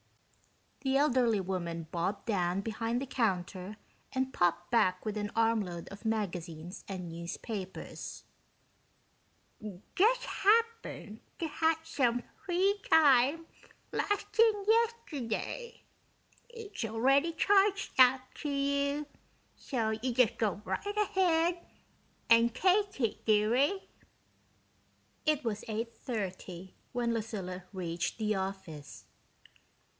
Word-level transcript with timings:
The 0.79 0.97
elderly 0.97 1.39
woman 1.39 1.85
bobbed 1.91 2.25
down 2.25 2.61
behind 2.61 2.99
the 2.99 3.05
counter 3.05 3.77
and 4.13 4.33
popped 4.33 4.71
back 4.71 4.95
up 5.01 5.05
with 5.05 5.15
an 5.15 5.29
armload 5.35 5.87
of 5.89 6.05
magazines 6.05 6.83
and 6.87 7.07
newspapers. 7.07 8.23
"Just 9.95 10.23
happened 10.25 11.19
to 11.37 11.47
have 11.47 11.77
some 11.83 12.23
free 12.43 12.81
time 12.89 13.45
last 13.91 14.25
thing 14.29 14.65
yesterday. 14.67 15.83
It's 16.49 16.83
already 16.83 17.33
charged 17.33 17.91
out 17.99 18.21
to 18.41 18.49
you, 18.49 19.05
so 19.55 19.91
you 19.91 20.15
just 20.15 20.39
go 20.39 20.63
right 20.65 20.97
ahead 20.97 21.63
and 22.27 22.55
take 22.55 22.99
it, 22.99 23.23
dearie." 23.27 23.87
It 25.27 25.43
was 25.43 25.63
8:30 25.67 26.73
when 26.91 27.13
Lucilla 27.13 27.65
reached 27.71 28.17
the 28.17 28.33
office. 28.33 29.05